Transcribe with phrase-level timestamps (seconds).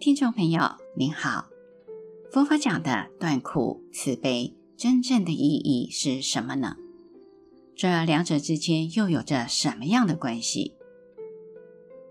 [0.00, 0.60] 听众朋友
[0.94, 1.48] 您好，
[2.30, 6.76] 佛法讲的断苦慈悲，真正的意义是什么呢？
[7.74, 10.74] 这两者之间又有着什么样的关系？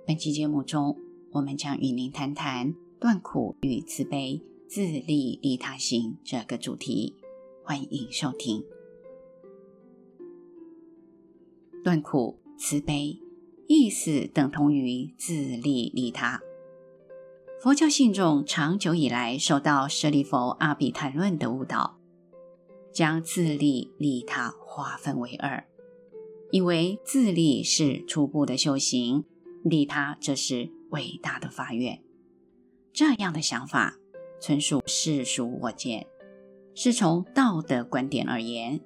[0.06, 0.98] 本期节目中，
[1.32, 7.16] 我们将与您谈谈断苦与慈悲、自利利他行这个主题。
[7.64, 8.66] 欢迎收听。
[11.86, 13.18] 断苦慈悲，
[13.66, 16.42] 意思等同于自利利他。
[17.60, 21.98] 佛教信众长久以来受到舍利弗阿毗昙论的误导，
[22.94, 25.68] 将自利利他划分为二，
[26.52, 29.26] 以为自利是初步的修行，
[29.64, 32.04] 利他则是伟大的发愿。
[32.94, 33.98] 这样的想法
[34.40, 36.06] 纯属世俗我见，
[36.76, 38.80] 是从道德观点而言，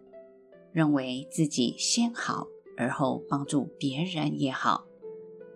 [0.71, 4.85] 认为自己先好而后帮助别人也好，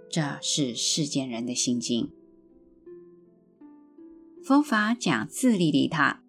[0.10, 2.12] 这是世间人的心境。
[4.46, 6.22] 佛法讲自利利他，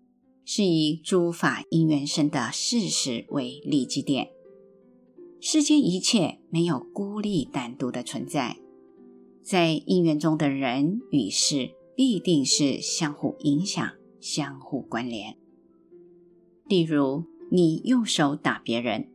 [0.43, 4.31] 是以诸法因缘生的事实为立基点。
[5.39, 8.57] 世间一切没有孤立单独的存在，
[9.43, 13.87] 在因缘中的人与事，必定是相互影响、
[14.19, 15.37] 相互关联。
[16.67, 19.11] 例如，你用手打别人，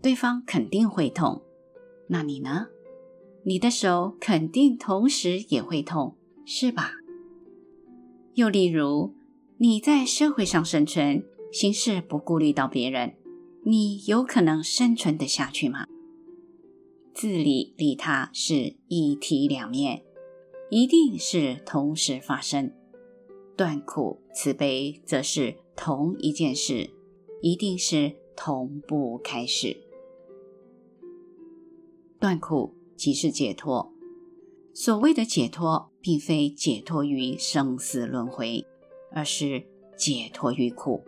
[0.00, 1.42] 对方肯定会痛，
[2.08, 2.68] 那你呢？
[3.44, 6.92] 你的手肯定同时也会痛，是吧？
[8.38, 9.16] 又例如，
[9.56, 13.16] 你在社会上生存，行事不顾虑到别人，
[13.64, 15.88] 你有可能生存得下去吗？
[17.12, 20.04] 自利利他是一体两面，
[20.70, 22.70] 一定是同时发生；
[23.56, 26.90] 断苦慈悲则是同一件事，
[27.42, 29.76] 一定是同步开始。
[32.20, 33.92] 断苦即是解脱。
[34.80, 38.64] 所谓的解脱，并非解脱于生死轮回，
[39.10, 39.66] 而是
[39.96, 41.02] 解脱于苦。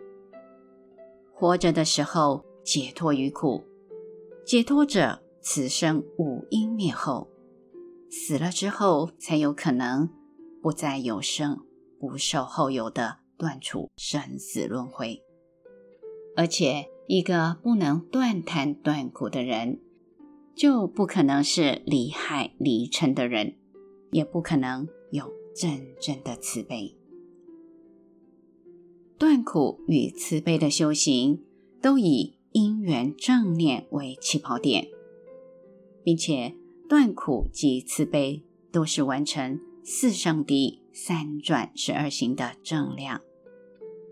[1.33, 3.63] 活着的时候解脱于苦，
[4.45, 7.29] 解脱者此生五阴灭后；
[8.09, 10.09] 死了之后，才有可能
[10.61, 11.57] 不再有生，
[11.97, 15.23] 不受后有的断除生死轮回。
[16.35, 19.79] 而且，一个不能断贪断苦的人，
[20.53, 23.55] 就不可能是离害离嗔的人。
[24.11, 26.95] 也不可能有真正的慈悲。
[29.17, 31.43] 断苦与慈悲的修行，
[31.81, 34.87] 都以因缘正念为起跑点，
[36.03, 36.55] 并且
[36.89, 43.21] 断苦及慈悲都是完成四圣谛、三转十二行的正量，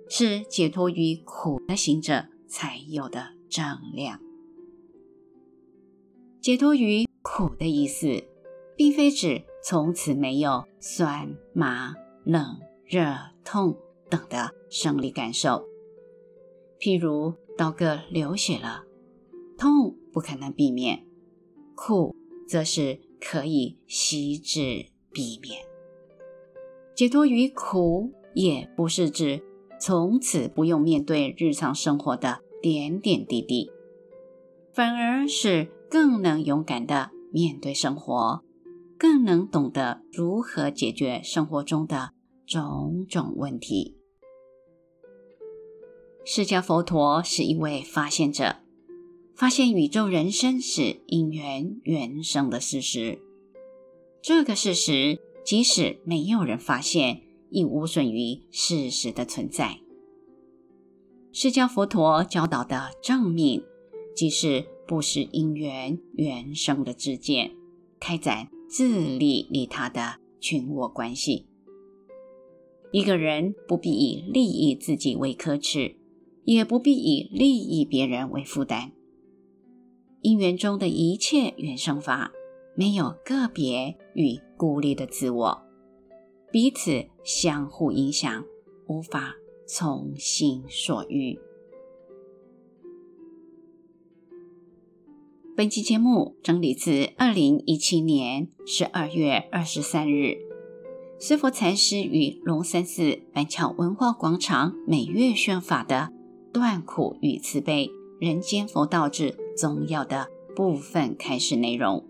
[0.07, 4.19] 是解脱于苦的行者才有的正量。
[6.39, 8.23] 解脱于苦的意思，
[8.77, 9.43] 并非指。
[9.61, 11.93] 从此没有酸、麻、
[12.23, 13.75] 冷、热、痛
[14.09, 15.65] 等的生理感受。
[16.79, 18.83] 譬如刀割流血了，
[19.57, 21.05] 痛不可能避免，
[21.75, 22.15] 苦
[22.47, 25.61] 则是可以习之避免。
[26.95, 29.41] 解脱于苦，也不是指
[29.79, 33.69] 从此不用面对日常生活的点点滴滴，
[34.73, 38.43] 反而是更能勇敢的面对生活。
[38.99, 42.11] 更能懂得如何解决生活中的
[42.45, 43.95] 种种问题。
[46.25, 48.57] 释迦佛陀是一位发现者，
[49.33, 53.19] 发现宇宙人生是因缘缘生的事实。
[54.21, 59.79] 这个事实，即使没有人发现，亦无损于事实的存在。
[61.31, 63.63] 释迦佛陀教导的正命，
[64.13, 67.55] 即是不识因缘缘生的知见，
[67.97, 68.49] 开展。
[68.69, 71.47] 自利利他的群我关系，
[72.91, 75.95] 一个人不必以利益自己为可耻，
[76.43, 78.91] 也不必以利益别人为负担。
[80.21, 82.31] 因缘中的一切缘生法，
[82.75, 85.63] 没有个别与孤立的自我，
[86.51, 88.45] 彼此相互影响，
[88.87, 89.33] 无法
[89.65, 91.39] 从心所欲。
[95.59, 100.37] 本期节目整理自二零一七年十二月二十三日，
[101.19, 106.11] 随佛禅师于龙山寺板桥文化广场每月宣法的
[106.53, 107.91] 《断苦与慈悲：
[108.21, 112.05] 人间佛道之宗要的部分开始内容。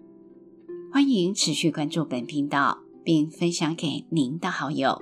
[0.93, 5.01] 欢迎持续关注本频道，并分享给您的好友。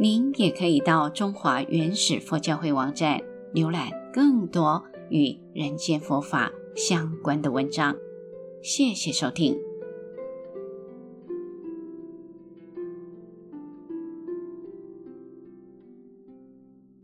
[0.00, 3.20] 您也可以到中华原始佛教会网站
[3.52, 7.96] 浏览更多与人间佛法相关的文章，
[8.62, 9.73] 谢谢收听。